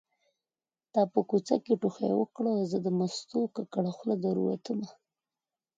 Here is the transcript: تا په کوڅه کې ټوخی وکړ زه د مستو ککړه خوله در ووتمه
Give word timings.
تا 0.93 1.01
په 1.11 1.19
کوڅه 1.29 1.55
کې 1.63 1.73
ټوخی 1.81 2.09
وکړ 2.15 2.45
زه 2.71 2.77
د 2.85 2.87
مستو 2.99 3.41
ککړه 3.55 3.91
خوله 3.97 4.15
در 4.23 4.35
ووتمه 4.39 4.89